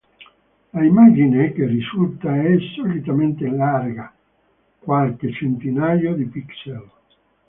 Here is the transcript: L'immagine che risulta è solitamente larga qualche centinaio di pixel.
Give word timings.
L'immagine 0.71 1.51
che 1.53 1.63
risulta 1.67 2.35
è 2.35 2.57
solitamente 2.75 3.47
larga 3.47 4.11
qualche 4.79 5.31
centinaio 5.31 6.15
di 6.15 6.25
pixel. 6.25 6.89